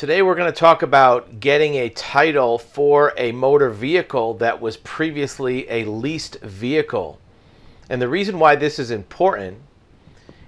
Today 0.00 0.22
we're 0.22 0.34
going 0.34 0.50
to 0.50 0.58
talk 0.58 0.80
about 0.80 1.40
getting 1.40 1.74
a 1.74 1.90
title 1.90 2.56
for 2.56 3.12
a 3.18 3.32
motor 3.32 3.68
vehicle 3.68 4.32
that 4.38 4.58
was 4.58 4.78
previously 4.78 5.68
a 5.68 5.84
leased 5.84 6.40
vehicle. 6.40 7.18
And 7.90 8.00
the 8.00 8.08
reason 8.08 8.38
why 8.38 8.56
this 8.56 8.78
is 8.78 8.90
important 8.90 9.58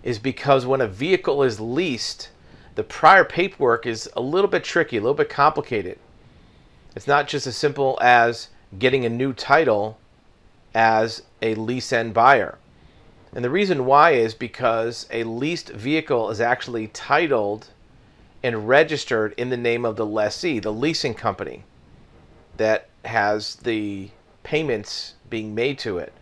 is 0.03 0.19
because 0.19 0.65
when 0.65 0.80
a 0.80 0.88
vehicle 0.88 1.43
is 1.43 1.61
leased, 1.61 2.30
the 2.77 2.83
prior 2.83 3.27
paperwork 3.27 3.85
is 3.85 4.09
a 4.17 4.23
little 4.23 4.49
bit 4.49 4.65
tricky, 4.65 4.96
a 4.96 5.02
little 5.02 5.12
bit 5.12 5.29
complicated. 5.29 5.98
It's 6.96 7.07
not 7.07 7.29
just 7.29 7.46
as 7.46 7.55
simple 7.55 7.98
as 8.00 8.48
getting 8.79 9.05
a 9.05 9.11
new 9.11 9.34
title 9.34 9.98
as 10.75 11.25
a 11.43 11.57
lease 11.57 11.93
end 11.93 12.14
buyer. 12.14 12.57
And 13.34 13.45
the 13.45 13.50
reason 13.50 13.84
why 13.84 14.12
is 14.12 14.32
because 14.32 15.07
a 15.11 15.25
leased 15.25 15.69
vehicle 15.69 16.30
is 16.30 16.41
actually 16.41 16.87
titled 16.87 17.69
and 18.43 18.68
registered 18.68 19.34
in 19.36 19.50
the 19.50 19.56
name 19.56 19.84
of 19.84 19.96
the 19.96 20.06
lessee, 20.06 20.59
the 20.59 20.72
leasing 20.72 21.14
company 21.14 21.64
that 22.56 22.88
has 23.05 23.56
the 23.56 24.10
payments 24.42 25.14
being 25.30 25.55
made 25.55 25.78
to 25.78 25.98
it. 25.98 26.12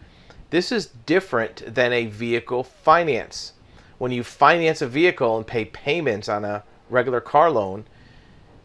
This 0.50 0.72
is 0.72 0.86
different 1.06 1.74
than 1.74 1.92
a 1.92 2.06
vehicle 2.06 2.64
finance. 2.64 3.52
When 3.98 4.12
you 4.12 4.22
finance 4.22 4.82
a 4.82 4.86
vehicle 4.86 5.36
and 5.36 5.46
pay 5.46 5.64
payments 5.64 6.28
on 6.28 6.44
a 6.44 6.64
regular 6.88 7.20
car 7.20 7.50
loan, 7.50 7.84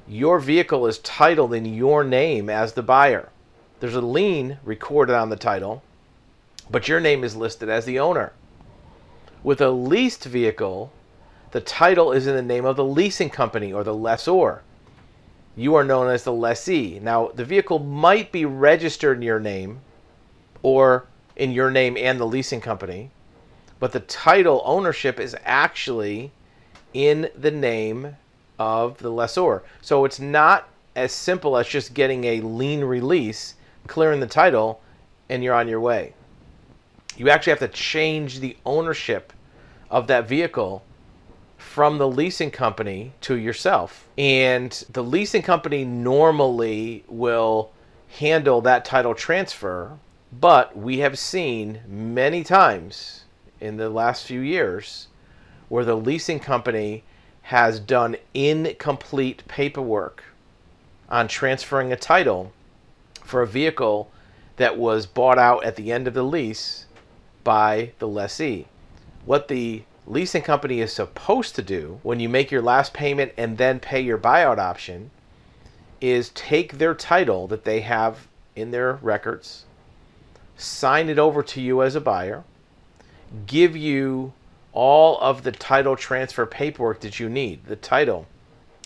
your 0.08 0.40
vehicle 0.40 0.88
is 0.88 1.00
titled 1.00 1.54
in 1.54 1.66
your 1.66 2.04
name 2.04 2.50
as 2.50 2.74
the 2.74 2.84
buyer. 2.84 3.30
There's 3.80 3.96
a 3.96 4.02
lien 4.02 4.60
recorded 4.64 5.16
on 5.16 5.30
the 5.30 5.36
title, 5.36 5.84
but 6.70 6.88
your 6.88 7.00
name 7.00 7.24
is 7.24 7.36
listed 7.36 7.70
as 7.70 7.86
the 7.86 8.00
owner. 8.00 8.34
With 9.44 9.62
a 9.62 9.70
leased 9.70 10.24
vehicle, 10.24 10.92
the 11.52 11.62
title 11.62 12.12
is 12.12 12.28
in 12.28 12.36
the 12.36 12.42
name 12.42 12.66
of 12.66 12.76
the 12.76 12.84
leasing 12.84 13.30
company 13.30 13.72
or 13.72 13.84
the 13.84 13.94
lessor. 13.94 14.64
You 15.56 15.76
are 15.76 15.84
known 15.84 16.10
as 16.10 16.24
the 16.24 16.34
lessee. 16.34 17.00
Now, 17.02 17.30
the 17.30 17.46
vehicle 17.46 17.80
might 17.80 18.32
be 18.32 18.46
registered 18.46 19.18
in 19.18 19.24
your 19.24 19.40
name 19.40 19.80
or 20.62 21.08
in 21.36 21.52
your 21.52 21.72
name 21.72 21.96
and 21.98 22.20
the 22.20 22.26
leasing 22.26 22.62
company, 22.62 23.12
but 23.80 23.92
the 23.92 24.00
title 24.02 24.62
ownership 24.66 25.20
is 25.20 25.36
actually 25.44 26.32
in 26.94 27.30
the 27.38 27.52
name 27.52 28.16
of 28.58 28.98
the 28.98 29.10
lessor. 29.10 29.64
So 29.82 30.06
it's 30.06 30.20
not 30.20 30.70
as 30.96 31.12
simple 31.12 31.58
as 31.58 31.68
just 31.68 31.94
getting 31.94 32.24
a 32.24 32.42
lien 32.42 32.84
release, 32.84 33.56
clearing 33.88 34.20
the 34.20 34.28
title, 34.28 34.82
and 35.30 35.44
you're 35.44 35.54
on 35.54 35.68
your 35.68 35.82
way. 35.82 36.14
You 37.18 37.30
actually 37.30 37.52
have 37.52 37.60
to 37.60 37.68
change 37.68 38.40
the 38.40 38.58
ownership 38.66 39.32
of 39.90 40.08
that 40.08 40.28
vehicle 40.28 40.84
from 41.76 41.98
the 41.98 42.08
leasing 42.08 42.50
company 42.50 43.12
to 43.20 43.36
yourself. 43.36 44.08
And 44.18 44.72
the 44.90 45.04
leasing 45.04 45.42
company 45.42 45.84
normally 45.84 47.04
will 47.10 47.74
handle 48.18 48.62
that 48.62 48.86
title 48.86 49.14
transfer, 49.14 49.98
but 50.32 50.78
we 50.78 51.00
have 51.00 51.20
seen 51.20 51.82
many 51.86 52.46
times 52.46 53.26
in 53.60 53.76
the 53.76 53.90
last 53.90 54.26
few 54.26 54.40
years 54.40 55.10
where 55.68 55.84
the 55.84 55.98
leasing 55.98 56.40
company 56.40 57.04
has 57.42 57.82
done 57.82 58.16
incomplete 58.34 59.44
paperwork 59.50 60.24
on 61.10 61.28
transferring 61.28 61.92
a 61.92 61.98
title 61.98 62.54
for 63.22 63.42
a 63.42 63.48
vehicle 63.48 64.10
that 64.56 64.78
was 64.78 65.06
bought 65.06 65.38
out 65.38 65.66
at 65.66 65.76
the 65.76 65.92
end 65.92 66.08
of 66.08 66.14
the 66.14 66.24
lease 66.24 66.86
by 67.44 67.92
the 68.00 68.08
lessee. 68.08 68.66
What 69.26 69.50
the 69.50 69.84
leasing 70.08 70.42
company 70.42 70.82
is 70.82 70.94
supposed 70.94 71.56
to 71.56 71.62
do 71.62 72.00
when 72.04 72.20
you 72.20 72.30
make 72.30 72.52
your 72.52 72.62
last 72.62 72.94
payment 72.94 73.32
and 73.38 73.58
then 73.58 73.80
pay 73.80 74.00
your 74.00 74.18
buyout 74.18 74.58
option 74.58 75.10
is 76.00 76.30
take 76.30 76.78
their 76.78 76.94
title 76.94 77.48
that 77.48 77.64
they 77.64 77.82
have 77.82 78.28
in 78.56 78.72
their 78.72 78.94
records, 79.02 79.66
sign 80.56 81.10
it 81.10 81.18
over 81.18 81.42
to 81.42 81.62
you 81.62 81.82
as 81.82 81.96
a 81.96 82.02
buyer, 82.02 82.44
give 83.48 83.76
you 83.76 84.34
all 84.72 85.18
of 85.20 85.44
the 85.44 85.52
title 85.52 85.96
transfer 85.96 86.46
paperwork 86.46 87.00
that 87.00 87.20
you 87.20 87.30
need 87.30 87.66
the 87.66 87.76
title, 87.76 88.28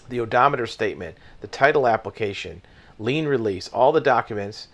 the 0.08 0.20
odometer 0.20 0.68
statement, 0.68 1.18
the 1.42 1.48
title 1.48 1.88
application, 1.88 2.62
lien 2.98 3.28
release, 3.28 3.68
all 3.70 3.92
the 3.92 4.02
documents, 4.02 4.68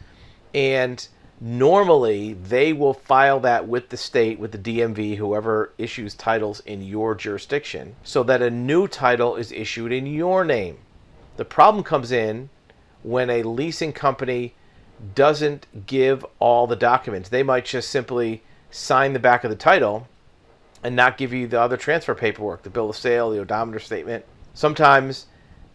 and 0.53 1.07
normally 1.41 2.34
they 2.34 2.72
will 2.73 2.94
file 2.94 3.40
that 3.41 3.68
with 3.68 3.90
the 3.90 3.97
state, 3.97 4.40
with 4.40 4.51
the 4.51 4.57
DMV, 4.57 5.18
whoever 5.18 5.73
issues 5.78 6.16
titles 6.16 6.62
in 6.62 6.81
your 6.81 7.16
jurisdiction, 7.16 7.96
so 8.03 8.23
that 8.23 8.41
a 8.41 8.50
new 8.50 8.88
title 8.88 9.35
is 9.35 9.51
issued 9.51 9.91
in 9.91 10.06
your 10.06 10.46
name. 10.46 10.78
The 11.38 11.46
problem 11.46 11.84
comes 11.84 12.12
in 12.12 12.50
when 13.03 13.29
a 13.29 13.44
leasing 13.44 13.94
company 13.94 14.56
doesn't 15.13 15.68
give 15.85 16.25
all 16.40 16.68
the 16.68 16.75
documents. 16.75 17.29
They 17.29 17.44
might 17.44 17.66
just 17.66 17.90
simply 17.90 18.44
sign 18.72 19.13
the 19.13 19.19
back 19.19 19.44
of 19.44 19.50
the 19.50 19.56
title 19.56 20.07
and 20.84 20.96
not 20.96 21.17
give 21.17 21.34
you 21.34 21.47
the 21.47 21.59
other 21.59 21.78
transfer 21.78 22.16
paperwork, 22.16 22.63
the 22.63 22.69
bill 22.69 22.90
of 22.90 22.96
sale, 22.96 23.29
the 23.29 23.40
odometer 23.40 23.79
statement. 23.79 24.23
Sometimes 24.53 25.25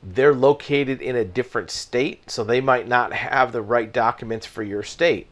they're 0.02 0.34
located 0.34 1.02
in 1.02 1.16
a 1.16 1.24
different 1.24 1.70
state, 1.70 2.30
so 2.30 2.42
they 2.42 2.60
might 2.60 2.88
not 2.88 3.12
have 3.12 3.52
the 3.52 3.60
right 3.60 3.92
documents 3.92 4.46
for 4.46 4.62
your 4.62 4.82
state. 4.82 5.26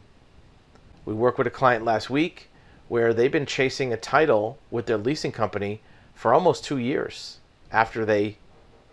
We 1.09 1.15
worked 1.15 1.39
with 1.39 1.47
a 1.47 1.51
client 1.51 1.87
last 1.87 2.11
week 2.11 2.51
where 2.89 3.15
they've 3.15 3.33
been 3.33 3.47
chasing 3.47 3.95
a 3.95 3.97
title 3.97 4.59
with 4.71 4.85
their 4.85 4.99
leasing 4.99 5.33
company 5.33 5.81
for 6.15 6.35
almost 6.35 6.65
two 6.65 6.77
years 6.77 7.39
after 7.73 8.05
they 8.05 8.37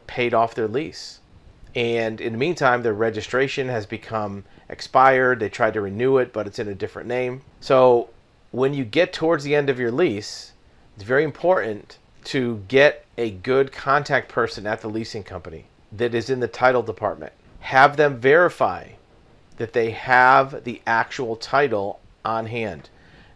paid 0.07 0.33
off 0.33 0.55
their 0.55 0.69
lease. 0.69 1.19
And 1.75 2.21
in 2.21 2.31
the 2.31 2.39
meantime, 2.39 2.83
their 2.83 2.93
registration 2.93 3.67
has 3.67 3.85
become 3.85 4.45
expired. 4.69 5.41
They 5.41 5.49
tried 5.49 5.73
to 5.73 5.81
renew 5.81 6.17
it, 6.17 6.31
but 6.31 6.47
it's 6.47 6.57
in 6.57 6.69
a 6.69 6.73
different 6.73 7.09
name. 7.09 7.41
So 7.59 8.11
when 8.51 8.73
you 8.73 8.85
get 8.85 9.11
towards 9.11 9.43
the 9.43 9.53
end 9.53 9.69
of 9.69 9.77
your 9.77 9.91
lease, 9.91 10.53
it's 10.95 11.03
very 11.03 11.25
important 11.25 11.97
to 12.25 12.63
get 12.69 13.03
a 13.17 13.29
good 13.29 13.73
contact 13.73 14.29
person 14.29 14.65
at 14.65 14.79
the 14.79 14.87
leasing 14.87 15.25
company 15.25 15.65
that 15.91 16.15
is 16.15 16.29
in 16.29 16.39
the 16.39 16.47
title 16.47 16.81
department. 16.81 17.33
Have 17.59 17.97
them 17.97 18.21
verify 18.21 18.91
that 19.57 19.73
they 19.73 19.91
have 19.91 20.63
the 20.63 20.81
actual 20.87 21.35
title 21.35 21.99
on 22.25 22.47
hand. 22.47 22.89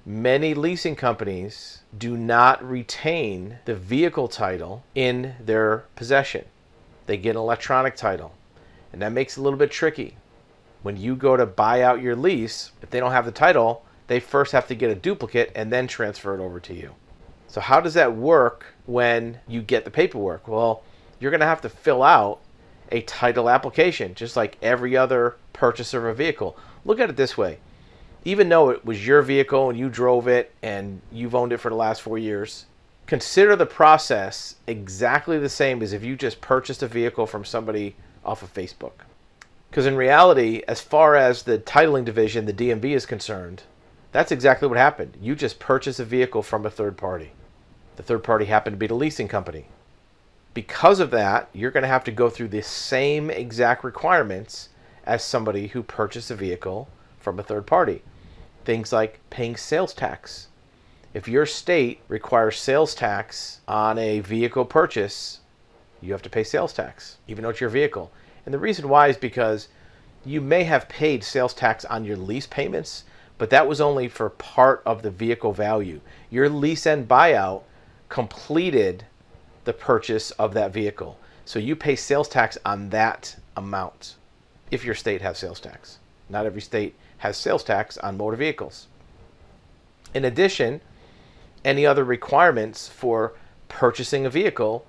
Many 0.06 0.54
leasing 0.54 0.96
companies 0.96 1.84
do 1.96 2.18
not 2.18 2.68
retain 2.68 3.60
the 3.66 3.76
vehicle 3.76 4.28
title 4.28 4.84
in 4.96 5.36
their 5.40 5.86
possession. 5.96 6.46
They 7.06 7.18
get 7.18 7.32
an 7.32 7.42
electronic 7.42 7.96
title, 7.96 8.34
and 8.92 9.02
that 9.02 9.12
makes 9.12 9.38
it 9.38 9.42
a 9.42 9.44
little 9.44 9.60
bit 9.60 9.72
tricky. 9.72 10.18
When 10.82 10.98
you 10.98 11.16
go 11.16 11.38
to 11.38 11.46
buy 11.46 11.82
out 11.82 12.02
your 12.02 12.16
lease, 12.16 12.72
if 12.82 12.90
they 12.90 13.00
don't 13.00 13.12
have 13.12 13.26
the 13.26 13.32
title, 13.32 13.86
they 14.08 14.20
first 14.20 14.52
have 14.54 14.68
to 14.68 14.76
get 14.76 14.90
a 14.90 14.96
duplicate 14.96 15.52
and 15.56 15.72
then 15.72 15.88
transfer 15.88 16.34
it 16.34 16.44
over 16.44 16.60
to 16.62 16.74
you. 16.74 16.96
So, 17.48 17.62
how 17.62 17.82
does 17.82 17.96
that 17.96 18.16
work 18.16 18.66
when 18.86 19.40
you 19.48 19.62
get 19.62 19.86
the 19.86 19.92
paperwork? 19.92 20.48
Well, 20.48 20.84
you're 21.20 21.32
going 21.32 21.42
to 21.42 21.46
have 21.46 21.62
to 21.62 21.70
fill 21.70 22.02
out 22.02 22.40
a 22.92 23.02
title 23.02 23.50
application, 23.50 24.16
just 24.16 24.36
like 24.36 24.58
every 24.62 24.96
other 24.96 25.36
purchaser 25.54 26.08
of 26.08 26.16
a 26.16 26.18
vehicle. 26.18 26.58
Look 26.86 27.00
at 27.00 27.10
it 27.10 27.18
this 27.18 27.38
way 27.38 27.60
even 28.26 28.50
though 28.50 28.70
it 28.70 28.86
was 28.86 29.06
your 29.06 29.22
vehicle 29.22 29.70
and 29.70 29.80
you 29.80 29.90
drove 29.90 30.28
it 30.28 30.54
and 30.62 31.02
you've 31.12 31.36
owned 31.36 31.54
it 31.54 31.60
for 31.60 31.70
the 31.70 31.76
last 31.76 32.02
four 32.02 32.18
years, 32.18 32.66
consider 33.08 33.56
the 33.56 33.66
process 33.66 34.56
exactly 34.68 35.40
the 35.40 35.50
same 35.50 35.82
as 35.82 35.94
if 35.94 36.04
you 36.04 36.16
just 36.16 36.42
purchased 36.42 36.84
a 36.84 36.88
vehicle 36.88 37.26
from 37.26 37.46
somebody 37.46 37.96
off 38.26 38.44
of 38.44 38.54
Facebook. 38.54 39.04
Because 39.70 39.86
in 39.86 39.96
reality, 39.96 40.62
as 40.68 40.82
far 40.82 41.16
as 41.16 41.44
the 41.44 41.60
titling 41.60 42.06
division, 42.06 42.46
the 42.46 42.54
DMV 42.54 42.86
is 42.86 43.06
concerned, 43.06 43.64
that's 44.12 44.32
exactly 44.32 44.68
what 44.68 44.78
happened. 44.78 45.18
You 45.22 45.36
just 45.36 45.60
purchased 45.60 46.00
a 46.00 46.06
vehicle 46.06 46.42
from 46.42 46.66
a 46.66 46.72
third 46.72 46.98
party. 46.98 47.32
The 47.96 48.04
third 48.04 48.24
party 48.24 48.46
happened 48.46 48.74
to 48.74 48.80
be 48.80 48.88
the 48.88 48.96
leasing 48.96 49.28
company. 49.28 49.66
Because 50.54 51.00
of 51.00 51.12
that, 51.12 51.50
you're 51.54 51.72
going 51.72 51.84
to 51.84 51.88
have 51.88 52.04
to 52.06 52.12
go 52.12 52.30
through 52.30 52.48
the 52.48 52.64
same 52.64 53.30
exact 53.30 53.84
requirements 53.84 54.70
as 55.06 55.24
somebody 55.24 55.68
who 55.68 55.84
purchased 55.84 56.32
a 56.32 56.36
vehicle 56.36 56.90
from 57.20 57.40
a 57.40 57.44
third 57.44 57.68
party. 57.68 58.02
Things 58.66 58.92
like 58.92 59.20
paying 59.30 59.56
sales 59.56 59.94
tax. 59.94 60.48
If 61.14 61.28
your 61.28 61.46
state 61.46 62.02
requires 62.08 62.60
sales 62.60 62.94
tax 62.94 63.62
on 63.68 63.98
a 63.98 64.20
vehicle 64.20 64.66
purchase, 64.66 65.40
you 66.02 66.12
have 66.12 66.22
to 66.22 66.30
pay 66.30 66.44
sales 66.44 66.74
tax, 66.74 67.18
even 67.28 67.44
though 67.44 67.50
it's 67.50 67.62
your 67.62 67.70
vehicle. 67.70 68.12
And 68.46 68.54
the 68.54 68.60
reason 68.60 68.88
why 68.88 69.08
is 69.08 69.18
because 69.18 69.68
you 70.26 70.42
may 70.42 70.64
have 70.64 70.90
paid 70.90 71.24
sales 71.24 71.54
tax 71.54 71.86
on 71.86 72.06
your 72.06 72.18
lease 72.18 72.48
payments, 72.48 73.06
but 73.38 73.50
that 73.50 73.68
was 73.68 73.82
only 73.82 74.08
for 74.08 74.30
part 74.30 74.82
of 74.86 75.02
the 75.02 75.12
vehicle 75.12 75.54
value. 75.54 76.02
Your 76.30 76.50
lease 76.50 76.86
and 76.86 77.08
buyout 77.08 77.64
completed 78.10 79.06
the 79.66 79.74
purchase 79.74 80.32
of 80.32 80.54
that 80.54 80.72
vehicle. 80.72 81.18
So 81.46 81.58
you 81.58 81.76
pay 81.76 81.96
sales 81.96 82.28
tax 82.28 82.58
on 82.66 82.90
that 82.90 83.36
amount 83.56 84.16
if 84.72 84.86
your 84.86 84.96
state 84.96 85.22
has 85.22 85.38
sales 85.38 85.60
tax. 85.60 85.98
Not 86.30 86.46
every 86.46 86.62
state 86.62 86.96
has 87.20 87.38
sales 87.38 87.64
tax 87.64 87.98
on 87.98 88.18
motor 88.18 88.38
vehicles. 88.38 88.88
In 90.14 90.26
addition, 90.26 90.82
any 91.64 91.86
other 91.86 92.04
requirements 92.04 92.88
for 92.88 93.34
purchasing 93.68 94.26
a 94.26 94.30
vehicle 94.30 94.86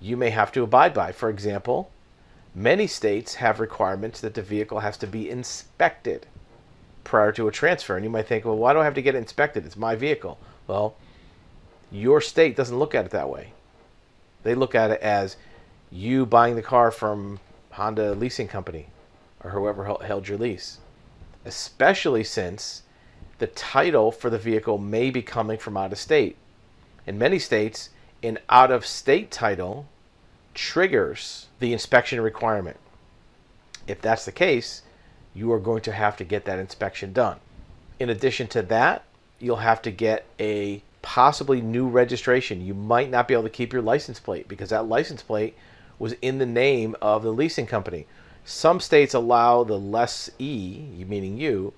you 0.00 0.16
may 0.16 0.30
have 0.30 0.52
to 0.52 0.62
abide 0.62 0.92
by. 0.92 1.12
For 1.12 1.30
example, 1.30 1.90
Many 2.58 2.86
states 2.86 3.34
have 3.34 3.60
requirements 3.60 4.22
that 4.22 4.32
the 4.32 4.40
vehicle 4.40 4.80
has 4.80 4.96
to 4.96 5.06
be 5.06 5.28
inspected 5.28 6.26
prior 7.04 7.30
to 7.32 7.48
a 7.48 7.52
transfer. 7.52 7.96
And 7.96 8.02
you 8.02 8.08
might 8.08 8.26
think, 8.26 8.46
well, 8.46 8.56
why 8.56 8.72
do 8.72 8.78
I 8.78 8.84
have 8.84 8.94
to 8.94 9.02
get 9.02 9.14
it 9.14 9.18
inspected? 9.18 9.66
It's 9.66 9.76
my 9.76 9.94
vehicle. 9.94 10.38
Well, 10.66 10.96
your 11.92 12.22
state 12.22 12.56
doesn't 12.56 12.78
look 12.78 12.94
at 12.94 13.04
it 13.04 13.10
that 13.10 13.28
way. 13.28 13.52
They 14.42 14.54
look 14.54 14.74
at 14.74 14.90
it 14.90 15.02
as 15.02 15.36
you 15.90 16.24
buying 16.24 16.56
the 16.56 16.62
car 16.62 16.90
from 16.90 17.40
Honda 17.72 18.14
Leasing 18.14 18.48
Company 18.48 18.86
or 19.44 19.50
whoever 19.50 19.84
held 19.84 20.26
your 20.26 20.38
lease, 20.38 20.78
especially 21.46 22.24
since 22.24 22.82
the 23.38 23.46
title 23.46 24.10
for 24.10 24.28
the 24.28 24.38
vehicle 24.38 24.78
may 24.78 25.10
be 25.10 25.22
coming 25.22 25.56
from 25.56 25.76
out 25.76 25.92
of 25.92 25.98
state. 25.98 26.36
In 27.06 27.16
many 27.16 27.38
states, 27.38 27.90
an 28.22 28.38
out 28.50 28.72
of 28.72 28.84
state 28.84 29.30
title 29.30 29.86
triggers 30.54 31.46
the 31.60 31.72
inspection 31.72 32.20
requirement. 32.20 32.78
If 33.86 34.02
that's 34.02 34.24
the 34.24 34.32
case, 34.32 34.82
you 35.34 35.52
are 35.52 35.60
going 35.60 35.82
to 35.82 35.92
have 35.92 36.16
to 36.16 36.24
get 36.24 36.46
that 36.46 36.58
inspection 36.58 37.12
done. 37.12 37.38
In 38.00 38.10
addition 38.10 38.48
to 38.48 38.62
that, 38.62 39.04
you'll 39.38 39.56
have 39.56 39.82
to 39.82 39.90
get 39.90 40.24
a 40.40 40.82
possibly 41.02 41.60
new 41.60 41.86
registration. 41.86 42.66
You 42.66 42.74
might 42.74 43.10
not 43.10 43.28
be 43.28 43.34
able 43.34 43.44
to 43.44 43.50
keep 43.50 43.72
your 43.72 43.82
license 43.82 44.18
plate 44.18 44.48
because 44.48 44.70
that 44.70 44.88
license 44.88 45.22
plate 45.22 45.54
was 45.98 46.14
in 46.14 46.38
the 46.38 46.46
name 46.46 46.96
of 47.00 47.22
the 47.22 47.32
leasing 47.32 47.66
company. 47.66 48.06
Some 48.48 48.78
states 48.78 49.12
allow 49.12 49.64
the 49.64 49.76
lessee, 49.76 51.04
meaning 51.08 51.36
you, 51.36 51.74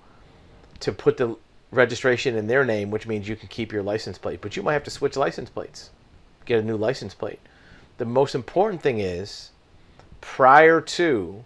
to 0.81 0.91
put 0.91 1.17
the 1.17 1.35
registration 1.71 2.35
in 2.35 2.45
their 2.45 2.63
name, 2.63 2.91
which 2.91 3.07
means 3.07 3.27
you 3.27 3.35
can 3.35 3.47
keep 3.47 3.71
your 3.71 3.81
license 3.81 4.19
plate. 4.19 4.39
But 4.39 4.55
you 4.55 4.61
might 4.61 4.73
have 4.73 4.83
to 4.83 4.91
switch 4.91 5.17
license 5.17 5.49
plates, 5.49 5.89
get 6.45 6.59
a 6.59 6.63
new 6.63 6.77
license 6.77 7.15
plate. 7.15 7.39
The 7.97 8.05
most 8.05 8.35
important 8.35 8.83
thing 8.83 8.99
is 8.99 9.49
prior 10.21 10.79
to 10.79 11.43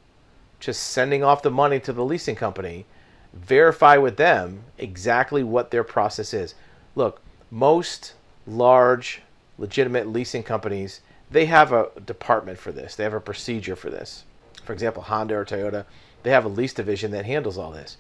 just 0.60 0.84
sending 0.84 1.24
off 1.24 1.42
the 1.42 1.50
money 1.50 1.80
to 1.80 1.94
the 1.94 2.04
leasing 2.04 2.36
company, 2.36 2.86
verify 3.34 3.96
with 3.96 4.18
them 4.18 4.66
exactly 4.78 5.42
what 5.42 5.72
their 5.72 5.86
process 5.86 6.34
is. 6.34 6.54
Look, 6.96 7.22
most 7.50 8.16
large 8.46 9.22
legitimate 9.58 10.10
leasing 10.10 10.44
companies, 10.44 11.00
they 11.32 11.46
have 11.46 11.72
a 11.72 11.92
department 12.06 12.60
for 12.60 12.74
this. 12.74 12.96
They 12.96 13.06
have 13.06 13.14
a 13.14 13.22
procedure 13.22 13.78
for 13.78 13.90
this. 13.90 14.26
For 14.64 14.74
example, 14.74 15.04
Honda 15.04 15.36
or 15.36 15.46
Toyota, 15.46 15.86
they 16.24 16.32
have 16.32 16.46
a 16.46 16.50
lease 16.50 16.74
division 16.74 17.12
that 17.12 17.26
handles 17.26 17.58
all 17.58 17.72
this. 17.72 17.98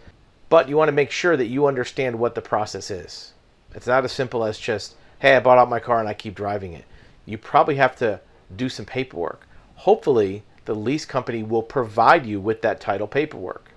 But 0.49 0.69
you 0.69 0.77
want 0.77 0.89
to 0.89 0.93
make 0.93 1.11
sure 1.11 1.35
that 1.35 1.47
you 1.47 1.65
understand 1.65 2.19
what 2.19 2.35
the 2.35 2.41
process 2.41 2.91
is. 2.91 3.33
It's 3.73 3.87
not 3.87 4.03
as 4.03 4.11
simple 4.11 4.43
as 4.43 4.59
just, 4.59 4.95
hey, 5.19 5.35
I 5.35 5.39
bought 5.39 5.57
out 5.57 5.69
my 5.69 5.79
car 5.79 5.99
and 5.99 6.07
I 6.07 6.13
keep 6.13 6.35
driving 6.35 6.73
it. 6.73 6.85
You 7.25 7.37
probably 7.37 7.75
have 7.75 7.95
to 7.97 8.21
do 8.55 8.69
some 8.69 8.85
paperwork. 8.85 9.47
Hopefully, 9.75 10.43
the 10.65 10.75
lease 10.75 11.05
company 11.05 11.43
will 11.43 11.63
provide 11.63 12.25
you 12.25 12.39
with 12.39 12.61
that 12.61 12.79
title 12.79 13.07
paperwork. 13.07 13.71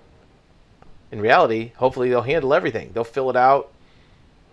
In 1.11 1.19
reality, 1.21 1.71
hopefully, 1.77 2.09
they'll 2.09 2.21
handle 2.21 2.53
everything. 2.53 2.91
They'll 2.93 3.03
fill 3.03 3.29
it 3.29 3.35
out, 3.35 3.71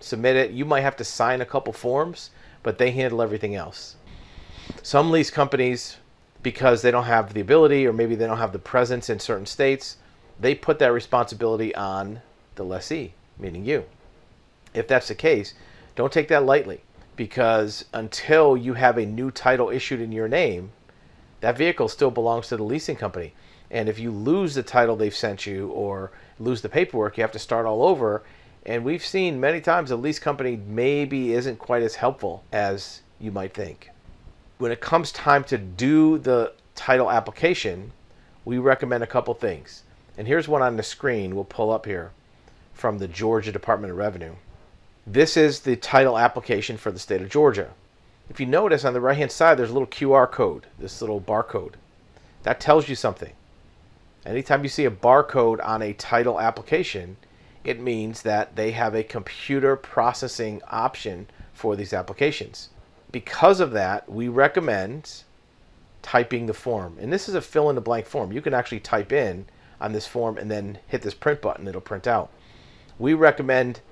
submit 0.00 0.36
it. 0.36 0.50
You 0.50 0.64
might 0.64 0.80
have 0.80 0.96
to 0.96 1.04
sign 1.04 1.40
a 1.40 1.46
couple 1.46 1.72
forms, 1.72 2.30
but 2.62 2.78
they 2.78 2.90
handle 2.92 3.22
everything 3.22 3.54
else. 3.54 3.96
Some 4.82 5.10
lease 5.10 5.30
companies, 5.30 5.96
because 6.44 6.82
they 6.82 6.90
don't 6.92 7.04
have 7.04 7.34
the 7.34 7.40
ability 7.40 7.86
or 7.86 7.92
maybe 7.92 8.14
they 8.14 8.26
don't 8.26 8.38
have 8.38 8.52
the 8.52 8.58
presence 8.58 9.10
in 9.10 9.18
certain 9.18 9.46
states, 9.46 9.96
they 10.38 10.54
put 10.54 10.78
that 10.78 10.92
responsibility 10.92 11.74
on 11.74 12.20
the 12.54 12.62
lessee, 12.62 13.14
meaning 13.38 13.64
you. 13.64 13.84
If 14.74 14.86
that's 14.86 15.08
the 15.08 15.14
case, 15.14 15.54
don't 15.96 16.12
take 16.12 16.28
that 16.28 16.44
lightly 16.44 16.82
because 17.16 17.86
until 17.94 18.56
you 18.56 18.74
have 18.74 18.98
a 18.98 19.06
new 19.06 19.30
title 19.30 19.70
issued 19.70 20.00
in 20.00 20.12
your 20.12 20.28
name, 20.28 20.70
that 21.40 21.56
vehicle 21.56 21.88
still 21.88 22.10
belongs 22.10 22.48
to 22.48 22.56
the 22.56 22.62
leasing 22.62 22.96
company. 22.96 23.32
And 23.70 23.88
if 23.88 23.98
you 23.98 24.10
lose 24.10 24.54
the 24.54 24.62
title 24.62 24.96
they've 24.96 25.14
sent 25.14 25.46
you 25.46 25.68
or 25.68 26.12
lose 26.38 26.60
the 26.60 26.68
paperwork, 26.68 27.16
you 27.16 27.22
have 27.22 27.32
to 27.32 27.38
start 27.38 27.64
all 27.64 27.82
over. 27.82 28.22
And 28.66 28.84
we've 28.84 29.04
seen 29.04 29.40
many 29.40 29.60
times 29.62 29.90
a 29.90 29.96
lease 29.96 30.18
company 30.18 30.56
maybe 30.56 31.32
isn't 31.32 31.58
quite 31.58 31.82
as 31.82 31.94
helpful 31.94 32.44
as 32.52 33.00
you 33.18 33.32
might 33.32 33.54
think. 33.54 33.90
When 34.64 34.72
it 34.72 34.80
comes 34.80 35.12
time 35.12 35.44
to 35.44 35.58
do 35.58 36.16
the 36.16 36.54
title 36.74 37.10
application, 37.10 37.92
we 38.46 38.56
recommend 38.56 39.04
a 39.04 39.06
couple 39.06 39.34
things. 39.34 39.82
And 40.16 40.26
here's 40.26 40.48
one 40.48 40.62
on 40.62 40.78
the 40.78 40.82
screen 40.82 41.34
we'll 41.34 41.44
pull 41.44 41.70
up 41.70 41.84
here 41.84 42.12
from 42.72 42.96
the 42.96 43.06
Georgia 43.06 43.52
Department 43.52 43.90
of 43.90 43.98
Revenue. 43.98 44.36
This 45.06 45.36
is 45.36 45.60
the 45.60 45.76
title 45.76 46.16
application 46.16 46.78
for 46.78 46.90
the 46.90 46.98
state 46.98 47.20
of 47.20 47.28
Georgia. 47.28 47.72
If 48.30 48.40
you 48.40 48.46
notice 48.46 48.86
on 48.86 48.94
the 48.94 49.02
right 49.02 49.18
hand 49.18 49.32
side, 49.32 49.58
there's 49.58 49.68
a 49.68 49.74
little 49.74 49.86
QR 49.86 50.30
code, 50.30 50.66
this 50.78 51.02
little 51.02 51.20
barcode. 51.20 51.74
That 52.44 52.58
tells 52.58 52.88
you 52.88 52.94
something. 52.94 53.34
Anytime 54.24 54.62
you 54.62 54.70
see 54.70 54.86
a 54.86 54.90
barcode 54.90 55.62
on 55.62 55.82
a 55.82 55.92
title 55.92 56.40
application, 56.40 57.18
it 57.64 57.80
means 57.80 58.22
that 58.22 58.56
they 58.56 58.70
have 58.70 58.94
a 58.94 59.02
computer 59.02 59.76
processing 59.76 60.62
option 60.70 61.26
for 61.52 61.76
these 61.76 61.92
applications. 61.92 62.70
Because 63.14 63.60
of 63.60 63.70
that, 63.70 64.10
we 64.10 64.26
recommend 64.26 65.22
typing 66.02 66.46
the 66.46 66.52
form. 66.52 66.96
And 67.00 67.12
this 67.12 67.28
is 67.28 67.36
a 67.36 67.40
fill 67.40 67.70
in 67.70 67.76
the 67.76 67.80
blank 67.80 68.06
form. 68.06 68.32
You 68.32 68.42
can 68.42 68.52
actually 68.52 68.80
type 68.80 69.12
in 69.12 69.46
on 69.80 69.92
this 69.92 70.04
form 70.04 70.36
and 70.36 70.50
then 70.50 70.80
hit 70.88 71.02
this 71.02 71.14
print 71.14 71.40
button, 71.40 71.68
it'll 71.68 71.80
print 71.80 72.08
out. 72.08 72.32
We 72.98 73.14
recommend 73.14 73.82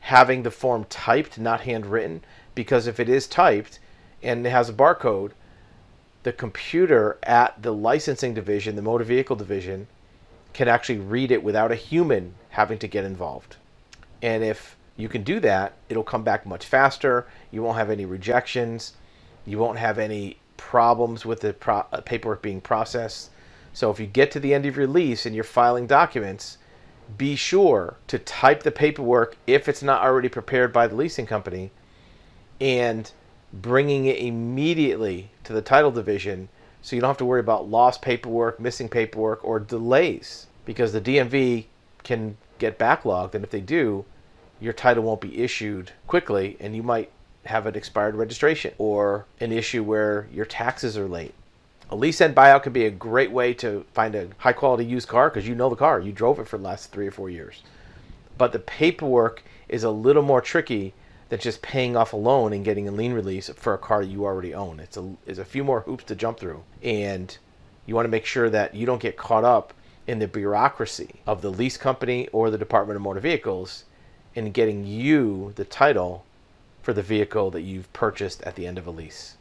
having 0.00 0.42
the 0.42 0.50
form 0.50 0.84
typed, 0.90 1.38
not 1.38 1.62
handwritten, 1.62 2.22
because 2.54 2.86
if 2.86 3.00
it 3.00 3.08
is 3.08 3.26
typed 3.26 3.78
and 4.22 4.46
it 4.46 4.50
has 4.50 4.68
a 4.68 4.74
barcode, 4.74 5.30
the 6.22 6.32
computer 6.34 7.16
at 7.22 7.62
the 7.62 7.72
licensing 7.72 8.34
division, 8.34 8.76
the 8.76 8.82
motor 8.82 9.04
vehicle 9.04 9.36
division, 9.36 9.86
can 10.52 10.68
actually 10.68 10.98
read 10.98 11.30
it 11.30 11.42
without 11.42 11.72
a 11.72 11.74
human 11.74 12.34
having 12.50 12.78
to 12.80 12.86
get 12.86 13.06
involved. 13.06 13.56
And 14.20 14.44
if 14.44 14.76
you 14.98 15.08
can 15.08 15.22
do 15.22 15.38
that, 15.40 15.74
it'll 15.88 16.02
come 16.02 16.24
back 16.24 16.44
much 16.44 16.66
faster. 16.66 17.26
You 17.52 17.62
won't 17.62 17.78
have 17.78 17.88
any 17.88 18.04
rejections. 18.04 18.94
You 19.46 19.56
won't 19.56 19.78
have 19.78 19.98
any 19.98 20.38
problems 20.56 21.24
with 21.24 21.40
the 21.40 21.54
pro- 21.54 21.86
uh, 21.92 22.00
paperwork 22.00 22.42
being 22.42 22.60
processed. 22.60 23.30
So 23.72 23.92
if 23.92 24.00
you 24.00 24.06
get 24.06 24.32
to 24.32 24.40
the 24.40 24.52
end 24.52 24.66
of 24.66 24.76
your 24.76 24.88
lease 24.88 25.24
and 25.24 25.36
you're 25.36 25.44
filing 25.44 25.86
documents, 25.86 26.58
be 27.16 27.36
sure 27.36 27.96
to 28.08 28.18
type 28.18 28.64
the 28.64 28.72
paperwork 28.72 29.36
if 29.46 29.68
it's 29.68 29.84
not 29.84 30.02
already 30.02 30.28
prepared 30.28 30.72
by 30.72 30.88
the 30.88 30.96
leasing 30.96 31.26
company 31.26 31.70
and 32.60 33.12
bringing 33.52 34.06
it 34.06 34.18
immediately 34.18 35.30
to 35.44 35.52
the 35.52 35.62
title 35.62 35.92
division 35.92 36.48
so 36.82 36.96
you 36.96 37.00
don't 37.00 37.10
have 37.10 37.18
to 37.18 37.24
worry 37.24 37.40
about 37.40 37.70
lost 37.70 38.02
paperwork, 38.02 38.58
missing 38.58 38.88
paperwork, 38.88 39.44
or 39.44 39.60
delays 39.60 40.48
because 40.64 40.92
the 40.92 41.00
DMV 41.00 41.66
can 42.02 42.36
get 42.58 42.78
backlogged. 42.78 43.34
And 43.34 43.44
if 43.44 43.50
they 43.50 43.60
do, 43.60 44.04
your 44.60 44.72
title 44.72 45.04
won't 45.04 45.20
be 45.20 45.42
issued 45.42 45.92
quickly 46.06 46.56
and 46.60 46.74
you 46.74 46.82
might 46.82 47.10
have 47.44 47.66
an 47.66 47.74
expired 47.74 48.14
registration 48.14 48.74
or 48.78 49.24
an 49.40 49.52
issue 49.52 49.82
where 49.82 50.28
your 50.32 50.44
taxes 50.44 50.98
are 50.98 51.08
late 51.08 51.34
a 51.90 51.96
lease 51.96 52.20
and 52.20 52.34
buyout 52.34 52.62
can 52.62 52.72
be 52.72 52.84
a 52.84 52.90
great 52.90 53.30
way 53.30 53.54
to 53.54 53.84
find 53.94 54.14
a 54.14 54.28
high 54.38 54.52
quality 54.52 54.84
used 54.84 55.08
car 55.08 55.30
because 55.30 55.48
you 55.48 55.54
know 55.54 55.70
the 55.70 55.76
car. 55.76 56.00
You 56.00 56.12
drove 56.12 56.38
it 56.38 56.46
for 56.46 56.58
the 56.58 56.64
last 56.64 56.92
three 56.92 57.06
or 57.06 57.10
four 57.10 57.30
years. 57.30 57.62
But 58.36 58.52
the 58.52 58.58
paperwork 58.58 59.42
is 59.68 59.84
a 59.84 59.90
little 59.90 60.22
more 60.22 60.40
tricky 60.40 60.92
than 61.30 61.40
just 61.40 61.62
paying 61.62 61.96
off 61.96 62.12
a 62.12 62.16
loan 62.16 62.52
and 62.52 62.64
getting 62.64 62.88
a 62.88 62.92
lien 62.92 63.12
release 63.12 63.48
for 63.48 63.74
a 63.74 63.78
car 63.78 64.02
you 64.02 64.24
already 64.24 64.54
own. 64.54 64.80
It's 64.80 64.96
a, 64.96 65.14
it's 65.26 65.38
a 65.38 65.44
few 65.44 65.64
more 65.64 65.80
hoops 65.80 66.04
to 66.04 66.14
jump 66.14 66.38
through. 66.38 66.62
And 66.82 67.36
you 67.86 67.94
want 67.94 68.04
to 68.04 68.10
make 68.10 68.26
sure 68.26 68.50
that 68.50 68.74
you 68.74 68.84
don't 68.84 69.00
get 69.00 69.16
caught 69.16 69.44
up 69.44 69.72
in 70.06 70.18
the 70.18 70.28
bureaucracy 70.28 71.16
of 71.26 71.42
the 71.42 71.50
lease 71.50 71.76
company 71.76 72.28
or 72.28 72.50
the 72.50 72.58
Department 72.58 72.96
of 72.96 73.02
Motor 73.02 73.20
Vehicles 73.20 73.84
in 74.38 74.52
getting 74.52 74.86
you 74.86 75.52
the 75.56 75.64
title 75.64 76.24
for 76.82 76.92
the 76.92 77.02
vehicle 77.02 77.50
that 77.50 77.62
you've 77.62 77.92
purchased 77.92 78.40
at 78.44 78.54
the 78.54 78.66
end 78.66 78.78
of 78.78 78.86
a 78.86 78.90
lease. 78.90 79.37